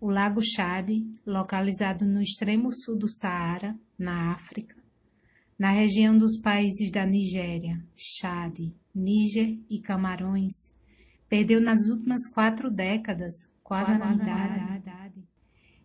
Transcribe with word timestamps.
o 0.00 0.10
Lago 0.10 0.40
Chad, 0.42 0.88
localizado 1.26 2.04
no 2.04 2.22
extremo 2.22 2.72
sul 2.72 2.96
do 2.96 3.08
Saara, 3.08 3.76
na 3.98 4.32
África, 4.32 4.76
na 5.58 5.70
região 5.70 6.16
dos 6.16 6.38
países 6.40 6.90
da 6.90 7.04
Nigéria, 7.04 7.82
Chad, 7.96 8.58
Níger 8.94 9.58
e 9.68 9.80
Camarões, 9.80 10.70
perdeu 11.28 11.60
nas 11.60 11.88
últimas 11.88 12.28
quatro 12.28 12.70
décadas 12.70 13.48
quase, 13.62 13.98
quase 13.98 14.22
a 14.22 14.24
metade, 14.24 15.24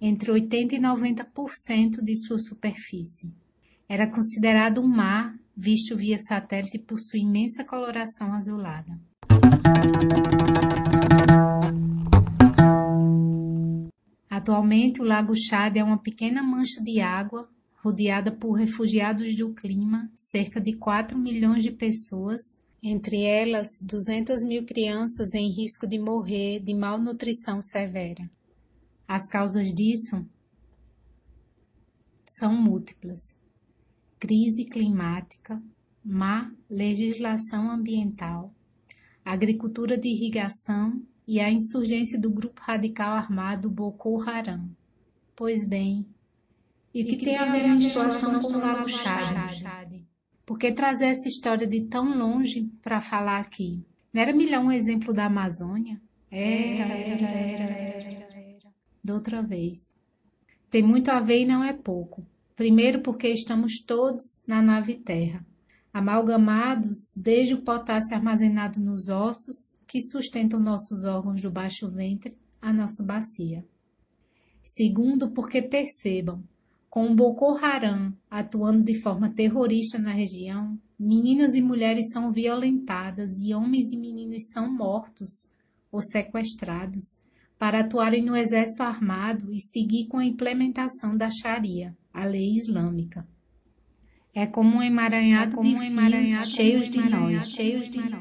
entre 0.00 0.30
80% 0.30 0.72
e 0.72 0.78
90% 0.78 2.02
de 2.02 2.16
sua 2.26 2.38
superfície. 2.38 3.32
Era 3.88 4.06
considerado 4.10 4.80
um 4.82 4.88
mar 4.88 5.34
visto 5.56 5.96
via 5.96 6.18
satélite 6.18 6.78
por 6.78 6.98
sua 7.00 7.18
imensa 7.18 7.64
coloração 7.64 8.32
azulada. 8.34 8.98
Atualmente, 14.44 15.00
o 15.00 15.04
Lago 15.04 15.34
Chad 15.34 15.74
é 15.78 15.82
uma 15.82 15.96
pequena 15.96 16.42
mancha 16.42 16.78
de 16.82 17.00
água 17.00 17.48
rodeada 17.82 18.30
por 18.30 18.52
refugiados 18.52 19.34
do 19.34 19.54
clima, 19.54 20.12
cerca 20.14 20.60
de 20.60 20.74
4 20.74 21.16
milhões 21.18 21.62
de 21.62 21.70
pessoas, 21.70 22.54
entre 22.82 23.22
elas 23.22 23.78
200 23.80 24.42
mil 24.42 24.66
crianças 24.66 25.32
em 25.32 25.50
risco 25.50 25.86
de 25.86 25.98
morrer 25.98 26.60
de 26.60 26.74
malnutrição 26.74 27.62
severa. 27.62 28.30
As 29.08 29.26
causas 29.26 29.72
disso 29.72 30.22
são 32.26 32.54
múltiplas: 32.54 33.34
crise 34.18 34.66
climática, 34.66 35.58
má 36.04 36.52
legislação 36.68 37.70
ambiental, 37.70 38.52
agricultura 39.24 39.96
de 39.96 40.08
irrigação 40.08 41.00
e 41.26 41.40
a 41.40 41.50
insurgência 41.50 42.18
do 42.18 42.30
grupo 42.30 42.60
radical 42.62 43.12
armado 43.16 43.70
Boko 43.70 44.20
Haram. 44.22 44.68
Pois 45.34 45.64
bem, 45.64 46.06
e 46.94 47.02
o 47.02 47.06
que, 47.06 47.16
que 47.16 47.24
tem 47.24 47.36
a 47.36 47.50
ver 47.50 47.64
a 47.64 47.74
menstruação 47.74 48.38
com 48.38 48.52
o 48.52 48.58
Lago 48.58 48.88
Chad? 48.88 50.04
Por 50.46 50.56
que 50.56 50.70
trazer 50.70 51.06
essa 51.06 51.26
história 51.26 51.66
de 51.66 51.82
tão 51.86 52.16
longe 52.16 52.70
para 52.80 53.00
falar 53.00 53.40
aqui? 53.40 53.84
Não 54.12 54.22
era 54.22 54.32
melhor 54.32 54.62
um 54.62 54.70
exemplo 54.70 55.12
da 55.12 55.24
Amazônia? 55.24 56.00
Era, 56.30 56.94
era, 56.94 57.28
era, 57.28 57.74
era, 57.78 58.38
era. 58.38 58.74
Da 59.02 59.14
outra 59.14 59.42
vez. 59.42 59.96
Tem 60.70 60.82
muito 60.82 61.10
a 61.10 61.18
ver 61.18 61.42
e 61.42 61.46
não 61.46 61.64
é 61.64 61.72
pouco. 61.72 62.24
Primeiro 62.54 63.00
porque 63.00 63.28
estamos 63.28 63.80
todos 63.80 64.40
na 64.46 64.62
nave 64.62 64.94
Terra, 64.94 65.44
amalgamados 65.94 67.14
desde 67.16 67.54
o 67.54 67.62
potássio 67.62 68.16
armazenado 68.16 68.80
nos 68.80 69.08
ossos 69.08 69.78
que 69.86 70.02
sustentam 70.02 70.58
nossos 70.58 71.04
órgãos 71.04 71.40
do 71.40 71.52
baixo 71.52 71.88
ventre 71.88 72.36
à 72.60 72.72
nossa 72.72 73.00
bacia. 73.04 73.64
Segundo 74.60 75.30
porque 75.30 75.62
percebam, 75.62 76.42
com 76.90 77.06
o 77.06 77.14
Boko 77.14 77.56
Haram 77.64 78.12
atuando 78.28 78.82
de 78.82 79.00
forma 79.00 79.30
terrorista 79.30 79.96
na 79.96 80.10
região, 80.10 80.76
meninas 80.98 81.54
e 81.54 81.62
mulheres 81.62 82.10
são 82.10 82.32
violentadas 82.32 83.30
e 83.40 83.54
homens 83.54 83.92
e 83.92 83.96
meninos 83.96 84.50
são 84.50 84.68
mortos 84.72 85.48
ou 85.92 86.02
sequestrados 86.02 87.20
para 87.56 87.80
atuarem 87.80 88.24
no 88.24 88.36
exército 88.36 88.82
armado 88.82 89.52
e 89.52 89.60
seguir 89.60 90.08
com 90.08 90.18
a 90.18 90.24
implementação 90.24 91.16
da 91.16 91.30
Sharia, 91.30 91.96
a 92.12 92.24
lei 92.24 92.52
islâmica. 92.52 93.24
É 94.34 94.46
como 94.46 94.78
um 94.78 94.82
emaranhado, 94.82 95.52
é 95.52 95.54
como 95.56 95.68
de, 95.68 95.76
um 95.76 95.82
emaranhado 95.82 96.48
cheios 96.48 96.88
de 96.88 96.98
nós, 97.08 97.50
cheios 97.50 97.88
de 97.88 97.98
nós. 97.98 98.20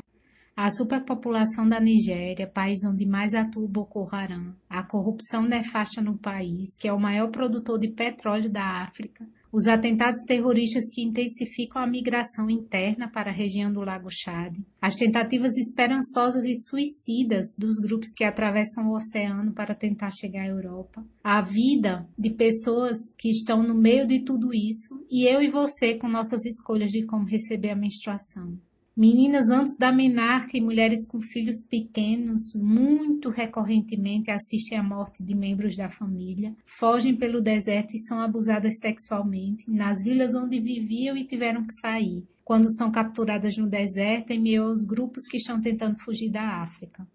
A 0.56 0.70
superpopulação 0.70 1.68
da 1.68 1.80
Nigéria, 1.80 2.46
país 2.46 2.84
onde 2.84 3.08
mais 3.08 3.34
atua 3.34 3.64
o 3.64 3.68
Boko 3.68 4.08
Haram, 4.12 4.56
a 4.70 4.84
corrupção 4.84 5.42
nefasta 5.42 6.00
no 6.00 6.16
país, 6.16 6.78
que 6.78 6.88
é 6.88 6.94
o 6.94 7.00
maior 7.00 7.30
produtor 7.30 7.80
de 7.80 7.88
petróleo 7.88 8.52
da 8.52 8.84
África, 8.84 9.28
os 9.54 9.68
atentados 9.68 10.24
terroristas 10.26 10.90
que 10.90 11.04
intensificam 11.04 11.80
a 11.80 11.86
migração 11.86 12.50
interna 12.50 13.08
para 13.08 13.30
a 13.30 13.34
região 13.34 13.72
do 13.72 13.82
Lago 13.82 14.10
Chad, 14.10 14.58
as 14.82 14.96
tentativas 14.96 15.56
esperançosas 15.58 16.44
e 16.46 16.56
suicidas 16.56 17.54
dos 17.56 17.78
grupos 17.78 18.14
que 18.14 18.24
atravessam 18.24 18.88
o 18.88 18.96
oceano 18.96 19.54
para 19.54 19.76
tentar 19.76 20.10
chegar 20.10 20.42
à 20.42 20.48
Europa, 20.48 21.06
a 21.24 21.40
vida 21.40 22.10
de 22.18 22.32
pessoas 22.32 22.98
que 23.16 23.30
estão 23.30 23.62
no 23.62 23.76
meio 23.76 24.08
de 24.08 24.22
tudo 24.24 24.52
isso. 24.52 25.06
E 25.08 25.32
eu 25.32 25.40
e 25.40 25.48
você 25.48 26.00
com 26.00 26.08
nossas 26.08 26.44
escolhas 26.46 26.90
de 26.90 27.06
como 27.06 27.28
receber 27.28 27.70
a 27.70 27.76
menstruação. 27.76 28.58
Meninas 28.96 29.50
antes 29.50 29.76
da 29.76 29.92
menarca 29.92 30.56
e 30.56 30.62
mulheres 30.62 31.08
com 31.08 31.20
filhos 31.20 31.64
pequenos 31.64 32.54
muito 32.54 33.30
recorrentemente 33.30 34.30
assistem 34.30 34.78
à 34.78 34.84
morte 34.84 35.24
de 35.24 35.36
membros 35.36 35.76
da 35.76 35.90
família, 35.90 36.56
fogem 36.64 37.16
pelo 37.16 37.42
deserto 37.42 37.96
e 37.96 37.98
são 37.98 38.20
abusadas 38.20 38.78
sexualmente 38.80 39.66
nas 39.68 40.04
vilas 40.04 40.36
onde 40.36 40.60
viviam 40.60 41.18
e 41.18 41.26
tiveram 41.26 41.66
que 41.66 41.74
sair, 41.74 42.24
quando 42.46 42.72
são 42.72 42.92
capturadas 42.92 43.58
no 43.58 43.68
deserto 43.68 44.30
em 44.30 44.40
meio 44.40 44.66
aos 44.66 44.86
grupos 44.86 45.24
que 45.28 45.38
estão 45.38 45.60
tentando 45.60 45.98
fugir 45.98 46.30
da 46.30 46.62
África. 46.62 47.08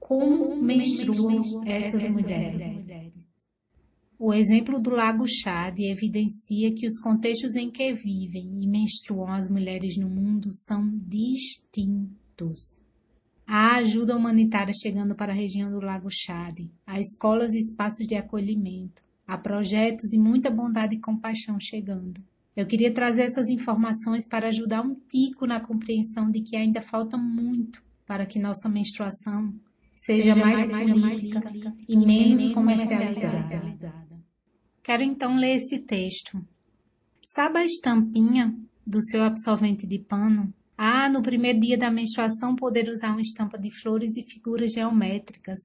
Como 0.00 0.60
menstruam 0.60 1.40
essas 1.64 2.16
mulheres? 2.16 3.41
O 4.18 4.32
exemplo 4.32 4.80
do 4.80 4.90
Lago 4.90 5.26
Chad 5.26 5.78
evidencia 5.80 6.72
que 6.72 6.86
os 6.86 6.98
contextos 7.00 7.56
em 7.56 7.70
que 7.70 7.92
vivem 7.92 8.62
e 8.62 8.68
menstruam 8.68 9.28
as 9.28 9.48
mulheres 9.48 9.96
no 9.96 10.08
mundo 10.08 10.52
são 10.52 10.88
distintos. 11.06 12.80
Há 13.46 13.76
ajuda 13.76 14.16
humanitária 14.16 14.72
chegando 14.72 15.14
para 15.14 15.32
a 15.32 15.34
região 15.34 15.70
do 15.70 15.80
Lago 15.80 16.08
Chad, 16.10 16.60
há 16.86 17.00
escolas 17.00 17.52
e 17.52 17.58
espaços 17.58 18.06
de 18.06 18.14
acolhimento, 18.14 19.02
há 19.26 19.36
projetos 19.36 20.12
e 20.12 20.18
muita 20.18 20.50
bondade 20.50 20.94
e 20.94 21.00
compaixão 21.00 21.58
chegando. 21.60 22.22
Eu 22.54 22.66
queria 22.66 22.92
trazer 22.92 23.22
essas 23.22 23.48
informações 23.48 24.26
para 24.26 24.48
ajudar 24.48 24.82
um 24.82 24.94
tico 24.94 25.46
na 25.46 25.58
compreensão 25.58 26.30
de 26.30 26.42
que 26.42 26.54
ainda 26.54 26.80
falta 26.80 27.16
muito 27.16 27.82
para 28.06 28.26
que 28.26 28.38
nossa 28.38 28.68
menstruação 28.68 29.54
seja, 29.94 30.34
mais 30.34 30.70
política, 30.70 31.42
e 31.88 31.96
menos 31.96 32.52
comercializada. 32.54 33.72
Quero 34.82 35.02
então 35.02 35.36
ler 35.36 35.56
esse 35.56 35.78
texto. 35.78 36.44
Sabe 37.24 37.60
a 37.60 37.64
estampinha 37.64 38.54
do 38.86 39.00
seu 39.02 39.22
absorvente 39.22 39.86
de 39.86 39.98
pano? 39.98 40.52
Ah, 40.76 41.08
no 41.08 41.22
primeiro 41.22 41.60
dia 41.60 41.78
da 41.78 41.90
menstruação 41.90 42.56
poder 42.56 42.88
usar 42.88 43.12
uma 43.12 43.20
estampa 43.20 43.56
de 43.56 43.70
flores 43.70 44.16
e 44.16 44.22
figuras 44.22 44.72
geométricas. 44.72 45.60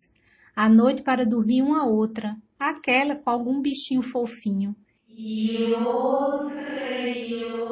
À 0.56 0.70
noite 0.70 1.02
para 1.02 1.26
dormir 1.26 1.62
uma 1.62 1.88
outra, 1.88 2.38
aquela 2.60 3.16
com 3.16 3.30
algum 3.30 3.62
bichinho 3.62 4.02
fofinho. 4.02 4.76
E 5.10 5.74
outra, 5.74 7.10
e 7.10 7.44
outra, 7.46 7.67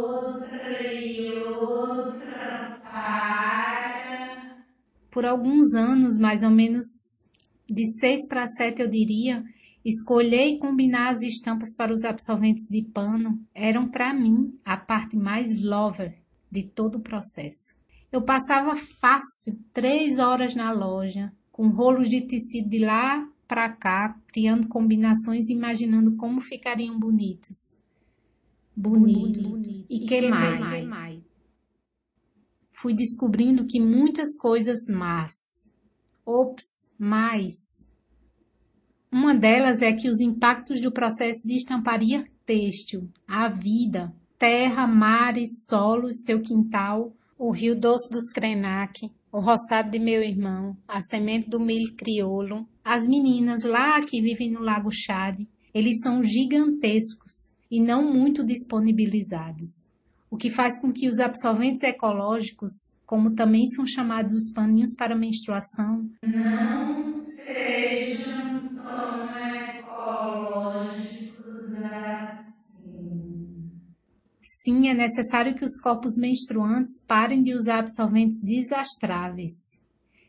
Por 5.15 5.25
alguns 5.25 5.73
anos, 5.73 6.19
mais 6.19 6.43
ou 6.43 6.51
menos 6.51 6.85
de 7.67 7.83
seis 7.99 8.27
para 8.27 8.45
sete, 8.45 8.83
eu 8.83 8.87
diria, 8.87 9.43
Escolher 9.85 10.47
e 10.47 10.57
combinar 10.57 11.09
as 11.09 11.21
estampas 11.21 11.75
para 11.75 11.93
os 11.93 12.03
absorventes 12.03 12.67
de 12.67 12.81
pano 12.81 13.39
eram 13.53 13.87
para 13.87 14.15
mim 14.15 14.59
a 14.65 14.75
parte 14.75 15.15
mais 15.15 15.61
lover 15.61 16.17
de 16.51 16.63
todo 16.63 16.95
o 16.95 17.01
processo. 17.01 17.75
Eu 18.11 18.23
passava 18.23 18.75
fácil 18.75 19.59
três 19.71 20.17
horas 20.17 20.55
na 20.55 20.71
loja, 20.71 21.31
com 21.51 21.67
rolos 21.67 22.09
de 22.09 22.21
tecido 22.21 22.67
de 22.67 22.79
lá 22.79 23.29
para 23.47 23.69
cá, 23.69 24.19
criando 24.33 24.67
combinações 24.67 25.49
e 25.49 25.53
imaginando 25.53 26.15
como 26.15 26.41
ficariam 26.41 26.97
bonitos. 26.97 27.77
Bonitos. 28.75 29.43
bonitos. 29.43 29.89
E, 29.91 29.97
e 29.97 30.07
que, 30.07 30.21
que 30.21 30.29
mais? 30.29 30.89
mais? 30.89 31.44
Fui 32.77 32.93
descobrindo 32.93 33.65
que 33.65 33.79
muitas 33.79 34.35
coisas 34.37 34.87
más. 34.89 35.71
Ops, 36.25 36.89
mais 36.97 37.87
uma 39.17 39.33
delas 39.33 39.81
é 39.81 39.93
que 39.93 40.09
os 40.09 40.19
impactos 40.19 40.81
do 40.81 40.91
processo 40.91 41.47
de 41.47 41.55
estamparia 41.55 42.25
têxtil, 42.45 43.09
a 43.25 43.47
vida, 43.47 44.13
terra, 44.37 44.85
mares, 44.85 45.65
solos, 45.67 46.25
seu 46.25 46.41
quintal, 46.41 47.13
o 47.39 47.49
rio 47.49 47.79
doce 47.79 48.09
dos 48.09 48.29
Krenak, 48.29 49.09
o 49.31 49.39
roçado 49.39 49.89
de 49.89 49.99
meu 49.99 50.21
irmão, 50.21 50.75
a 50.85 50.99
semente 50.99 51.49
do 51.49 51.61
milho 51.61 51.95
crioulo, 51.95 52.67
as 52.83 53.07
meninas 53.07 53.63
lá 53.63 54.01
que 54.01 54.21
vivem 54.21 54.51
no 54.51 54.59
Lago 54.59 54.89
Chad, 54.91 55.39
eles 55.73 56.01
são 56.01 56.21
gigantescos 56.21 57.53
e 57.71 57.79
não 57.79 58.11
muito 58.11 58.45
disponibilizados, 58.45 59.85
o 60.35 60.37
que 60.37 60.49
faz 60.49 60.77
com 60.81 60.91
que 60.91 61.07
os 61.07 61.17
absorventes 61.19 61.81
ecológicos, 61.81 62.91
como 63.05 63.33
também 63.33 63.65
são 63.67 63.85
chamados 63.85 64.33
os 64.33 64.51
paninhos 64.51 64.93
para 64.93 65.15
menstruação, 65.15 66.09
não 66.27 67.01
sejam 67.01 68.67
tão 68.75 69.29
ecológicos 69.79 71.01
assim. 71.83 73.71
Sim, 74.43 74.89
é 74.89 74.93
necessário 74.93 75.55
que 75.55 75.63
os 75.63 75.79
corpos 75.79 76.17
menstruantes 76.17 77.01
parem 77.07 77.41
de 77.41 77.53
usar 77.53 77.79
absorventes 77.79 78.41
desastráveis. 78.41 79.79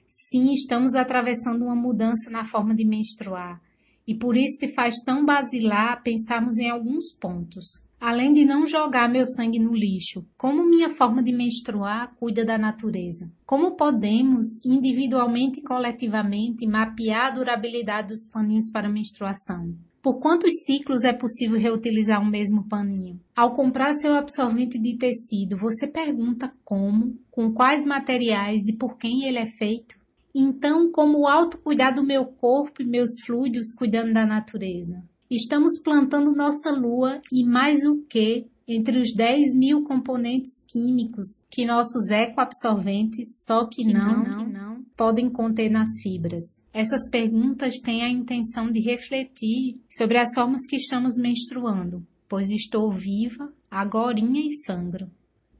Sim, 0.07 0.53
estamos 0.53 0.95
atravessando 0.95 1.65
uma 1.65 1.75
mudança 1.75 2.31
na 2.31 2.45
forma 2.45 2.77
de 2.77 2.85
menstruar. 2.85 3.61
E 4.07 4.15
por 4.15 4.37
isso 4.37 4.59
se 4.59 4.69
faz 4.69 4.97
tão 5.05 5.25
basilar 5.25 6.03
pensarmos 6.03 6.59
em 6.59 6.71
alguns 6.71 7.13
pontos. 7.13 7.85
Além 7.99 8.35
de 8.35 8.45
não 8.45 8.67
jogar 8.67 9.11
meu 9.11 9.25
sangue 9.25 9.59
no 9.59 9.75
lixo, 9.75 10.25
como 10.37 10.69
minha 10.69 10.89
forma 10.89 11.23
de 11.23 11.33
menstruar 11.33 12.15
cuida 12.17 12.45
da 12.45 12.59
natureza? 12.59 13.31
Como 13.45 13.75
podemos, 13.75 14.63
individualmente 14.65 15.61
e 15.61 15.63
coletivamente, 15.63 16.67
mapear 16.67 17.29
a 17.29 17.31
durabilidade 17.31 18.09
dos 18.09 18.29
paninhos 18.29 18.71
para 18.71 18.89
menstruação? 18.89 19.75
Por 20.03 20.21
quantos 20.21 20.53
ciclos 20.65 21.03
é 21.03 21.13
possível 21.13 21.59
reutilizar 21.59 22.23
um 22.23 22.31
mesmo 22.31 22.69
paninho? 22.69 23.19
Ao 23.35 23.53
comprar 23.55 23.93
seu 23.95 24.15
absorvente 24.15 24.79
de 24.79 24.97
tecido, 24.97 25.57
você 25.57 25.89
pergunta 25.89 26.53
como, 26.65 27.19
com 27.29 27.51
quais 27.51 27.85
materiais 27.85 28.69
e 28.69 28.77
por 28.77 28.97
quem 28.99 29.25
ele 29.25 29.39
é 29.39 29.47
feito? 29.47 29.97
Então, 30.39 30.93
como 30.93 31.21
o 31.21 31.27
autocuidar 31.27 31.95
do 31.95 32.03
meu 32.03 32.27
corpo 32.27 32.83
e 32.83 32.85
meus 32.85 33.23
fluidos 33.25 33.73
cuidando 33.73 34.13
da 34.13 34.27
natureza? 34.27 35.03
Estamos 35.31 35.81
plantando 35.83 36.37
nossa 36.37 36.71
lua 36.71 37.23
e 37.33 37.43
mais 37.43 37.83
o 37.87 38.03
que 38.03 38.47
entre 38.69 39.01
os 39.01 39.15
10 39.15 39.55
mil 39.55 39.83
componentes 39.83 40.63
químicos 40.69 41.41
que 41.49 41.65
nossos 41.65 42.11
ecoabsorventes, 42.11 43.45
só 43.47 43.65
que, 43.65 43.83
que 43.83 43.95
não, 43.95 44.25
não, 44.25 44.45
que 44.45 44.53
não, 44.53 44.85
podem 44.95 45.27
conter 45.31 45.71
nas 45.71 45.89
fibras. 46.03 46.61
Essas 46.71 47.09
perguntas 47.09 47.79
têm 47.79 48.03
a 48.03 48.09
intenção 48.11 48.71
de 48.71 48.81
refletir 48.81 49.81
sobre 49.89 50.19
as 50.19 50.35
formas 50.35 50.67
que 50.67 50.77
estamos 50.77 51.17
menstruando, 51.17 52.07
pois 52.29 52.51
estou 52.51 52.93
viva, 52.93 53.51
agorinha 53.71 54.43
e 54.47 54.51
sangro. 54.67 55.11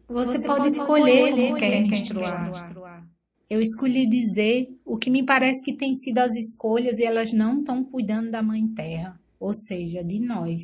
Você, 0.07 0.39
Você 0.39 0.47
pode, 0.47 0.61
pode 0.61 0.73
escolher, 0.73 1.29
escolher 1.29 1.47
como 1.47 1.59
quer 1.59 1.81
menstruar. 1.81 2.45
menstruar. 2.45 2.86
Eu 3.49 3.61
escolhi 3.61 4.09
dizer 4.09 4.69
o 4.85 4.97
que 4.97 5.11
me 5.11 5.25
parece 5.25 5.65
que 5.65 5.77
tem 5.77 5.95
sido 5.95 6.19
as 6.19 6.35
escolhas 6.35 6.99
e 6.99 7.05
elas 7.05 7.33
não 7.33 7.61
estão 7.61 7.85
cuidando 7.85 8.31
da 8.31 8.43
Mãe 8.43 8.67
Terra 8.67 9.19
ou 9.39 9.55
seja, 9.55 10.03
de 10.03 10.19
nós. 10.19 10.63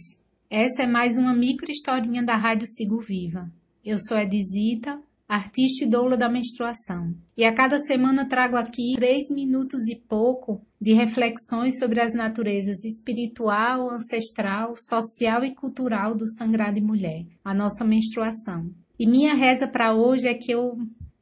Essa 0.50 0.82
é 0.82 0.86
mais 0.86 1.16
uma 1.16 1.34
micro 1.34 1.70
historinha 1.70 2.22
da 2.22 2.36
Rádio 2.36 2.66
Sigo 2.66 3.00
Viva. 3.00 3.50
Eu 3.84 3.98
sou 3.98 4.18
Edisita, 4.18 5.00
artista 5.28 5.84
e 5.84 5.88
doula 5.88 6.16
da 6.16 6.28
menstruação. 6.28 7.14
E 7.36 7.44
a 7.44 7.54
cada 7.54 7.78
semana 7.78 8.28
trago 8.28 8.56
aqui 8.56 8.94
três 8.94 9.30
minutos 9.30 9.88
e 9.88 9.96
pouco 9.96 10.60
de 10.80 10.92
reflexões 10.92 11.78
sobre 11.78 12.00
as 12.00 12.14
naturezas 12.14 12.84
espiritual, 12.84 13.88
ancestral, 13.90 14.74
social 14.76 15.44
e 15.44 15.54
cultural 15.54 16.14
do 16.14 16.28
sangrado 16.28 16.74
de 16.74 16.80
mulher, 16.80 17.24
a 17.44 17.54
nossa 17.54 17.84
menstruação. 17.84 18.70
E 18.98 19.06
minha 19.06 19.34
reza 19.34 19.66
para 19.66 19.94
hoje 19.94 20.28
é 20.28 20.34
que 20.34 20.52
eu 20.52 20.76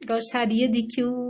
gostaria 0.07 0.69
de 0.69 0.83
que 0.83 1.05
o, 1.05 1.30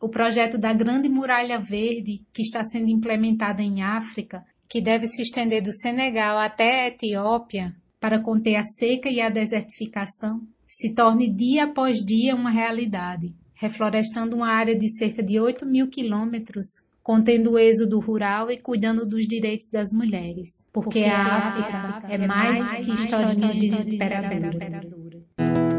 o 0.00 0.08
projeto 0.08 0.56
da 0.56 0.72
Grande 0.72 1.08
Muralha 1.08 1.60
Verde, 1.60 2.20
que 2.32 2.42
está 2.42 2.64
sendo 2.64 2.88
implementado 2.88 3.60
em 3.60 3.82
África, 3.82 4.42
que 4.68 4.80
deve 4.80 5.06
se 5.06 5.22
estender 5.22 5.62
do 5.62 5.72
Senegal 5.72 6.38
até 6.38 6.84
a 6.84 6.88
Etiópia 6.88 7.74
para 8.00 8.18
conter 8.18 8.56
a 8.56 8.62
seca 8.62 9.10
e 9.10 9.20
a 9.20 9.28
desertificação, 9.28 10.40
se 10.66 10.94
torne 10.94 11.28
dia 11.28 11.64
após 11.64 11.98
dia 11.98 12.34
uma 12.34 12.50
realidade, 12.50 13.34
reflorestando 13.54 14.36
uma 14.36 14.48
área 14.48 14.74
de 14.74 14.88
cerca 14.96 15.22
de 15.22 15.38
8 15.38 15.66
mil 15.66 15.88
quilômetros, 15.88 16.66
contendo 17.02 17.52
o 17.52 17.58
êxodo 17.58 17.98
rural 17.98 18.50
e 18.50 18.56
cuidando 18.56 19.06
dos 19.06 19.26
direitos 19.26 19.68
das 19.70 19.92
mulheres, 19.92 20.64
porque, 20.72 21.00
porque 21.00 21.04
a 21.04 21.36
África, 21.36 21.76
África 21.76 22.14
é 22.14 22.26
mais 22.26 22.76
que 22.76 22.90
historinhas 22.90 23.56
desesperadoras. 23.56 25.69